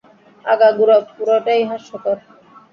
[0.45, 2.17] আগাগোড়া পুরোটাই হাস্যকর!